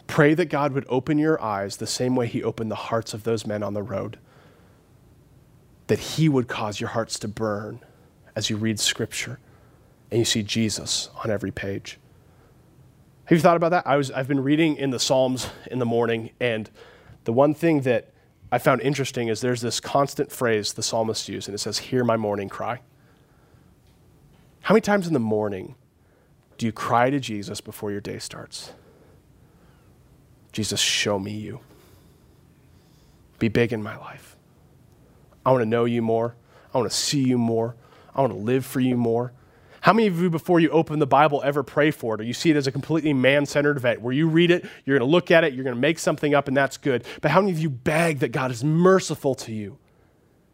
[0.07, 3.25] Pray that God would open your eyes the same way He opened the hearts of
[3.25, 4.19] those men on the road,
[5.89, 7.81] that He would cause your hearts to burn
[8.35, 9.39] as you read Scripture
[10.11, 11.99] and you see Jesus on every page.
[13.25, 13.87] Have you thought about that?
[13.87, 16.71] I was, I've been reading in the Psalms in the morning, and
[17.25, 18.13] the one thing that
[18.53, 22.05] I found interesting is there's this constant phrase the psalmist used, and it says, Hear
[22.05, 22.81] my morning cry.
[24.61, 25.75] How many times in the morning
[26.57, 28.73] do you cry to Jesus before your day starts?
[30.57, 31.61] Jesus, show me you.
[33.39, 34.39] Be big in my life.
[35.45, 36.35] I want to know you more.
[36.73, 37.77] I want to see you more.
[38.15, 39.35] I want to live for you more.
[39.83, 42.23] How many of you, before you open the Bible, ever pray for it?
[42.23, 44.99] Or you see it as a completely man centered event where you read it, you're
[44.99, 47.05] going to look at it, you're going to make something up, and that's good.
[47.21, 49.77] But how many of you beg that God is merciful to you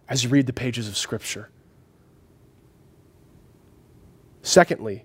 [0.09, 1.49] as you read the pages of Scripture?
[4.43, 5.05] Secondly,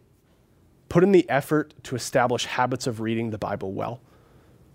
[0.90, 4.02] put in the effort to establish habits of reading the Bible well.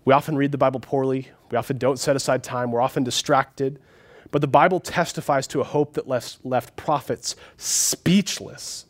[0.05, 1.29] We often read the Bible poorly.
[1.51, 2.71] We often don't set aside time.
[2.71, 3.79] We're often distracted.
[4.31, 8.85] But the Bible testifies to a hope that left, left prophets speechless.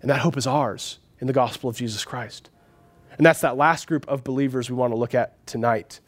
[0.00, 2.50] And that hope is ours in the gospel of Jesus Christ.
[3.16, 6.00] And that's that last group of believers we want to look at tonight.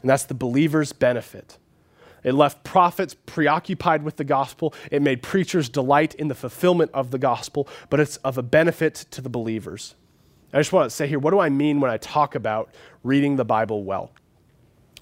[0.00, 1.58] And that's the believer's benefit.
[2.22, 4.74] It left prophets preoccupied with the gospel.
[4.90, 8.94] It made preachers delight in the fulfillment of the gospel, but it's of a benefit
[9.10, 9.94] to the believers.
[10.54, 13.34] I just want to say here, what do I mean when I talk about reading
[13.34, 14.12] the Bible well?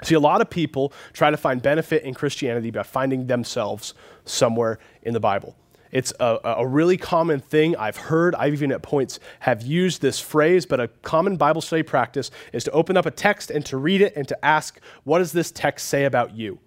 [0.02, 4.78] See, a lot of people try to find benefit in Christianity by finding themselves somewhere
[5.02, 5.54] in the Bible.
[5.92, 8.34] It's a, a, really common thing I've heard.
[8.34, 12.64] I've even at points have used this phrase, but a common Bible study practice is
[12.64, 15.50] to open up a text and to read it and to ask, what does this
[15.50, 16.58] text say about you?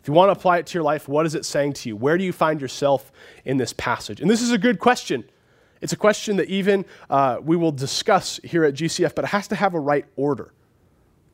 [0.00, 1.96] If you want to apply it to your life, what is it saying to you?
[1.96, 3.10] Where do you find yourself
[3.44, 4.20] in this passage?
[4.20, 5.24] And this is a good question
[5.80, 9.48] it's a question that even uh, we will discuss here at GCF, but it has
[9.48, 10.52] to have a right order.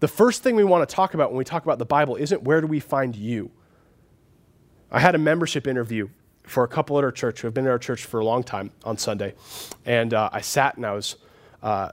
[0.00, 2.42] The first thing we want to talk about when we talk about the Bible isn't
[2.42, 3.50] where do we find you.
[4.90, 6.08] I had a membership interview
[6.42, 8.42] for a couple at our church who have been at our church for a long
[8.42, 9.34] time on Sunday.
[9.84, 11.16] And uh, I sat and I was
[11.62, 11.92] uh,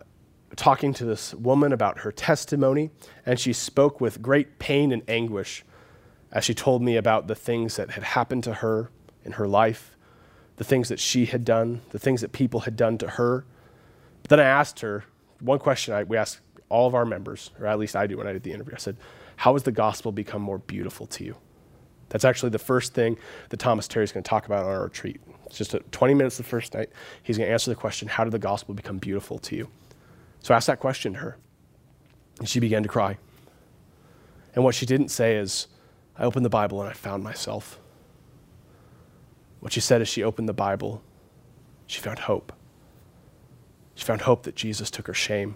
[0.55, 2.91] talking to this woman about her testimony,
[3.25, 5.63] and she spoke with great pain and anguish
[6.31, 8.89] as she told me about the things that had happened to her
[9.23, 9.90] in her life,
[10.57, 13.45] the things that she had done, the things that people had done to her.
[14.21, 15.05] But then I asked her
[15.39, 18.27] one question I, we asked all of our members, or at least I do when
[18.27, 18.73] I did the interview.
[18.73, 18.97] I said,
[19.37, 21.35] How has the gospel become more beautiful to you?
[22.09, 23.17] That's actually the first thing
[23.49, 25.21] that Thomas Terry is going to talk about on our retreat.
[25.45, 26.89] It's just 20 minutes the first night.
[27.23, 29.69] He's going to answer the question, How did the gospel become beautiful to you?
[30.41, 31.37] So I asked that question to her,
[32.39, 33.17] and she began to cry.
[34.55, 35.67] And what she didn't say is,
[36.17, 37.79] I opened the Bible and I found myself.
[39.61, 41.01] What she said as she opened the Bible,
[41.87, 42.51] she found hope.
[43.95, 45.55] She found hope that Jesus took her shame.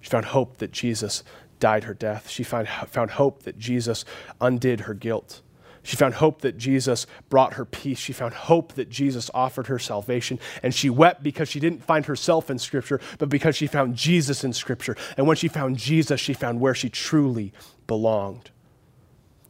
[0.00, 1.22] She found hope that Jesus
[1.60, 2.28] died her death.
[2.28, 4.04] She found, found hope that Jesus
[4.40, 5.42] undid her guilt.
[5.82, 7.98] She found hope that Jesus brought her peace.
[7.98, 10.40] She found hope that Jesus offered her salvation.
[10.62, 14.44] And she wept because she didn't find herself in Scripture, but because she found Jesus
[14.44, 14.96] in Scripture.
[15.18, 17.52] And when she found Jesus, she found where she truly
[17.86, 18.50] belonged.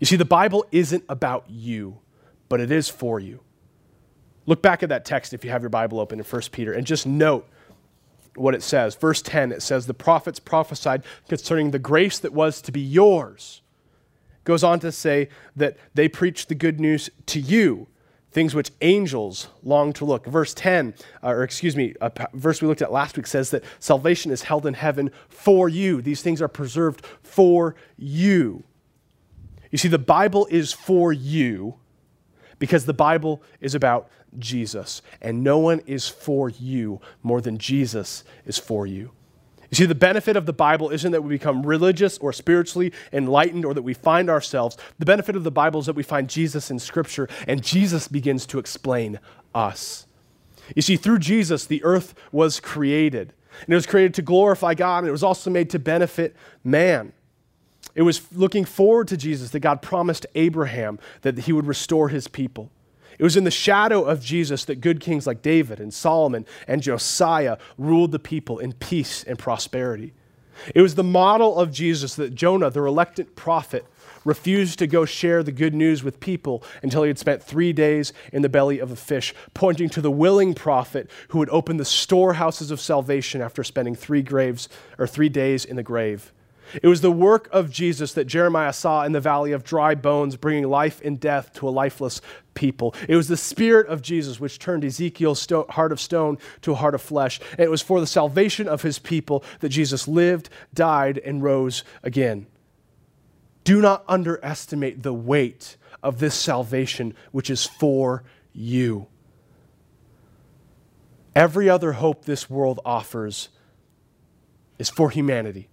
[0.01, 1.99] You see, the Bible isn't about you,
[2.49, 3.43] but it is for you.
[4.46, 6.87] Look back at that text if you have your Bible open in 1 Peter and
[6.87, 7.48] just note
[8.37, 8.94] what it says.
[8.94, 13.62] Verse 10, it says, The prophets prophesied concerning the grace that was to be yours
[14.44, 17.87] goes on to say that they preached the good news to you,
[18.30, 20.26] things which angels long to look.
[20.26, 23.64] Verse 10, uh, or excuse me, a verse we looked at last week says that
[23.78, 26.02] salvation is held in heaven for you.
[26.02, 28.64] These things are preserved for you.
[29.70, 31.76] You see, the Bible is for you
[32.59, 38.25] because the Bible is about Jesus, and no one is for you more than Jesus
[38.47, 39.12] is for you.
[39.71, 43.64] You see, the benefit of the Bible isn't that we become religious or spiritually enlightened
[43.64, 44.77] or that we find ourselves.
[45.01, 48.47] The benefit of the Bible is that we find Jesus in Scripture and Jesus begins
[48.47, 49.19] to explain
[49.53, 50.07] us.
[50.77, 53.33] You see, through Jesus, the earth was created.
[53.62, 57.12] And it was created to glorify God, and it was also made to benefit man.
[57.94, 62.28] It was looking forward to Jesus that God promised Abraham that he would restore his
[62.28, 62.70] people.
[63.18, 66.83] It was in the shadow of Jesus that good kings like David and Solomon and
[66.83, 70.12] Josiah ruled the people in peace and prosperity.
[70.74, 73.87] It was the model of Jesus that Jonah, the reluctant prophet,
[74.24, 78.12] refused to go share the good news with people until he had spent three days
[78.33, 81.85] in the belly of a fish, pointing to the willing prophet who would open the
[81.85, 86.33] storehouses of salvation after spending three graves or three days in the grave.
[86.82, 90.37] It was the work of Jesus that Jeremiah saw in the valley of dry bones,
[90.37, 92.20] bringing life and death to a lifeless
[92.54, 92.94] people.
[93.08, 96.76] It was the Spirit of Jesus which turned Ezekiel's sto- heart of stone to a
[96.76, 97.40] heart of flesh.
[97.52, 101.84] And it was for the salvation of his people that Jesus lived, died, and rose
[102.02, 102.46] again.
[103.64, 109.06] Do not underestimate the weight of this salvation, which is for you.
[111.34, 113.48] Every other hope this world offers
[114.78, 115.68] is for humanity.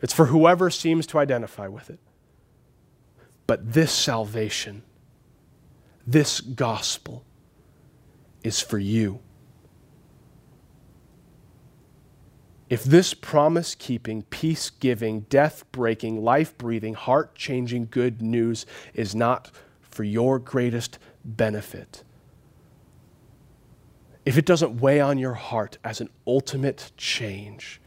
[0.00, 1.98] It's for whoever seems to identify with it.
[3.46, 4.82] But this salvation,
[6.06, 7.24] this gospel,
[8.42, 9.20] is for you.
[12.68, 19.14] If this promise keeping, peace giving, death breaking, life breathing, heart changing good news is
[19.14, 22.04] not for your greatest benefit,
[24.24, 27.79] if it doesn't weigh on your heart as an ultimate change,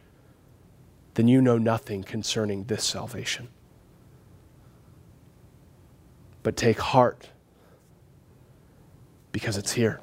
[1.15, 3.49] then you know nothing concerning this salvation.
[6.41, 7.29] But take heart
[9.31, 9.99] because it's here.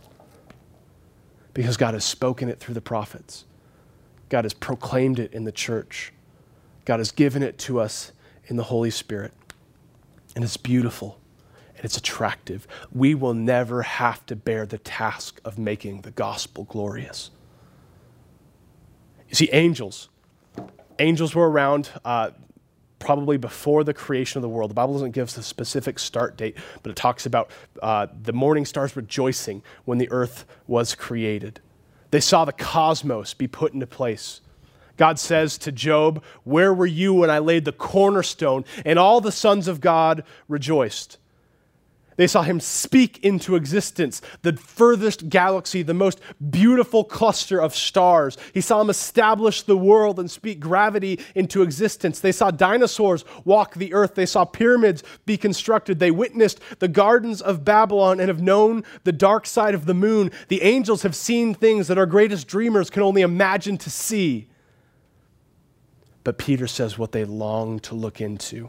[1.52, 3.44] Because God has spoken it through the prophets.
[4.28, 6.12] God has proclaimed it in the church.
[6.84, 8.12] God has given it to us
[8.46, 9.32] in the Holy Spirit.
[10.34, 11.18] And it's beautiful
[11.80, 12.68] and it's attractive.
[12.92, 17.30] We will never have to bear the task of making the gospel glorious.
[19.30, 20.09] You see, angels
[21.00, 22.30] angels were around uh,
[22.98, 24.70] probably before the creation of the world.
[24.70, 27.50] The Bible doesn't give us a specific start date, but it talks about
[27.82, 31.60] uh, the morning stars rejoicing when the earth was created.
[32.10, 34.40] They saw the cosmos be put into place.
[34.96, 38.64] God says to Job, Where were you when I laid the cornerstone?
[38.84, 41.18] And all the sons of God rejoiced.
[42.20, 48.36] They saw him speak into existence the furthest galaxy, the most beautiful cluster of stars.
[48.52, 52.20] He saw him establish the world and speak gravity into existence.
[52.20, 54.16] They saw dinosaurs walk the earth.
[54.16, 55.98] They saw pyramids be constructed.
[55.98, 60.30] They witnessed the gardens of Babylon and have known the dark side of the moon.
[60.48, 64.46] The angels have seen things that our greatest dreamers can only imagine to see.
[66.22, 68.68] But Peter says what they long to look into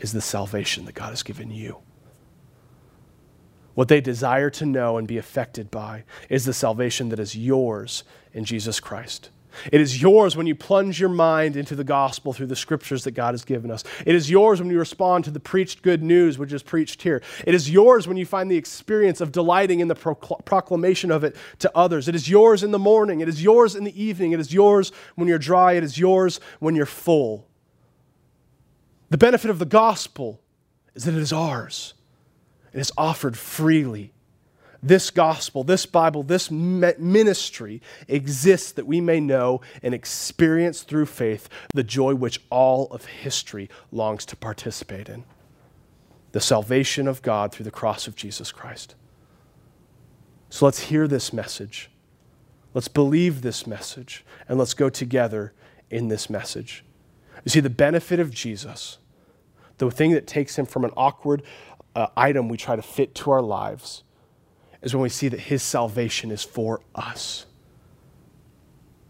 [0.00, 1.82] is the salvation that God has given you
[3.80, 8.04] What they desire to know and be affected by is the salvation that is yours
[8.34, 9.30] in Jesus Christ.
[9.72, 13.12] It is yours when you plunge your mind into the gospel through the scriptures that
[13.12, 13.82] God has given us.
[14.04, 17.22] It is yours when you respond to the preached good news, which is preached here.
[17.46, 21.34] It is yours when you find the experience of delighting in the proclamation of it
[21.60, 22.06] to others.
[22.06, 23.22] It is yours in the morning.
[23.22, 24.32] It is yours in the evening.
[24.32, 25.72] It is yours when you're dry.
[25.72, 27.48] It is yours when you're full.
[29.08, 30.42] The benefit of the gospel
[30.94, 31.94] is that it is ours.
[32.72, 34.12] It is offered freely
[34.82, 41.48] this gospel, this Bible, this ministry exists that we may know and experience through faith
[41.74, 45.24] the joy which all of history longs to participate in
[46.32, 48.94] the salvation of God through the cross of Jesus Christ.
[50.48, 51.90] So let's hear this message.
[52.72, 55.52] Let's believe this message, and let's go together
[55.90, 56.84] in this message.
[57.44, 58.98] You see, the benefit of Jesus,
[59.78, 61.42] the thing that takes him from an awkward
[61.94, 64.02] uh, item we try to fit to our lives
[64.82, 67.46] is when we see that his salvation is for us.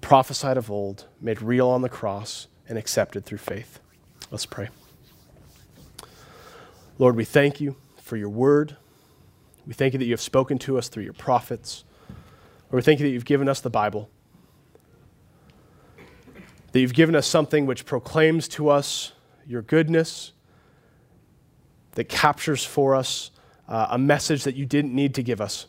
[0.01, 3.81] Prophesied of old, made real on the cross, and accepted through faith.
[4.31, 4.69] Let's pray.
[6.99, 8.77] Lord, we thank you for your word.
[9.67, 11.85] We thank you that you have spoken to us through your prophets.
[12.71, 14.11] Lord, we thank you that you've given us the Bible,
[16.73, 19.13] that you've given us something which proclaims to us
[19.47, 20.33] your goodness,
[21.93, 23.31] that captures for us
[23.69, 25.67] uh, a message that you didn't need to give us.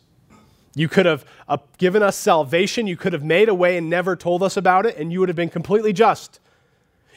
[0.74, 2.86] You could have uh, given us salvation.
[2.86, 5.28] You could have made a way and never told us about it, and you would
[5.28, 6.40] have been completely just.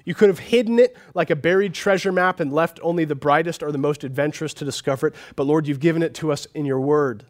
[0.04, 3.64] You could have hidden it like a buried treasure map and left only the brightest
[3.64, 5.16] or the most adventurous to discover it.
[5.36, 7.26] But Lord, you've given it to us in your word.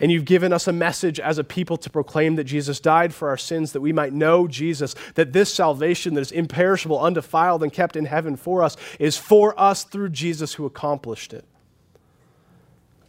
[0.00, 3.28] And you've given us a message as a people to proclaim that Jesus died for
[3.28, 7.72] our sins, that we might know Jesus, that this salvation that is imperishable, undefiled, and
[7.72, 11.44] kept in heaven for us is for us through Jesus who accomplished it.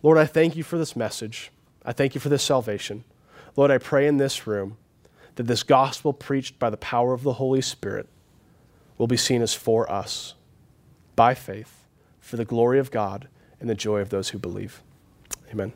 [0.04, 1.52] Lord, I thank you for this message.
[1.86, 3.04] I thank you for this salvation.
[3.56, 4.78] Lord, I pray in this room
[5.36, 8.08] that this gospel preached by the power of the Holy Spirit
[8.98, 10.36] will be seen as for us
[11.16, 11.86] by faith,
[12.20, 13.28] for the glory of God
[13.60, 14.82] and the joy of those who believe.
[15.52, 15.74] Amen.